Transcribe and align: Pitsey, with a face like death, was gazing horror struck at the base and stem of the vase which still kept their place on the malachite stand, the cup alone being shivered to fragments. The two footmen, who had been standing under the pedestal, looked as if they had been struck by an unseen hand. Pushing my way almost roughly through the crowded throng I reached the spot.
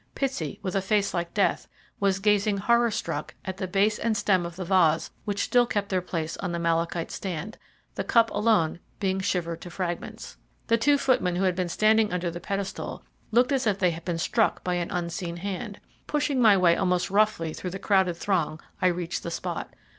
Pitsey, 0.15 0.57
with 0.63 0.73
a 0.75 0.81
face 0.81 1.13
like 1.13 1.31
death, 1.31 1.67
was 1.99 2.17
gazing 2.17 2.57
horror 2.57 2.89
struck 2.89 3.35
at 3.45 3.57
the 3.57 3.67
base 3.67 3.99
and 3.99 4.17
stem 4.17 4.47
of 4.47 4.55
the 4.55 4.65
vase 4.65 5.11
which 5.25 5.43
still 5.43 5.67
kept 5.67 5.89
their 5.89 6.01
place 6.01 6.35
on 6.37 6.51
the 6.51 6.57
malachite 6.57 7.11
stand, 7.11 7.55
the 7.93 8.03
cup 8.03 8.31
alone 8.31 8.79
being 8.99 9.19
shivered 9.19 9.61
to 9.61 9.69
fragments. 9.69 10.37
The 10.65 10.77
two 10.79 10.97
footmen, 10.97 11.35
who 11.35 11.43
had 11.43 11.55
been 11.55 11.69
standing 11.69 12.11
under 12.11 12.31
the 12.31 12.39
pedestal, 12.39 13.03
looked 13.29 13.51
as 13.51 13.67
if 13.67 13.77
they 13.77 13.91
had 13.91 14.03
been 14.03 14.17
struck 14.17 14.63
by 14.63 14.73
an 14.73 14.89
unseen 14.89 15.37
hand. 15.37 15.79
Pushing 16.07 16.41
my 16.41 16.57
way 16.57 16.75
almost 16.75 17.11
roughly 17.11 17.53
through 17.53 17.69
the 17.69 17.77
crowded 17.77 18.17
throng 18.17 18.59
I 18.81 18.87
reached 18.87 19.21
the 19.21 19.29
spot. 19.29 19.71